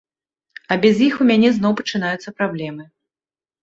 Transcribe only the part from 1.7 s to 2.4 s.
пачынаюцца